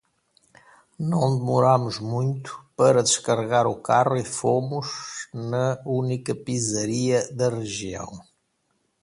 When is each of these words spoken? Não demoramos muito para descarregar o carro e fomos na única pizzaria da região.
Não 0.97 1.37
demoramos 1.37 1.99
muito 1.99 2.59
para 2.75 3.03
descarregar 3.03 3.67
o 3.67 3.75
carro 3.79 4.17
e 4.17 4.25
fomos 4.25 5.27
na 5.31 5.79
única 5.85 6.33
pizzaria 6.33 7.31
da 7.31 7.49
região. 7.51 8.09